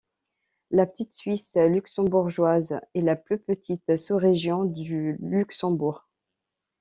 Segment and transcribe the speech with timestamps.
[0.71, 6.07] La Petite Suisse luxembourgeoise est la plus petite sous-région du Luxembourg.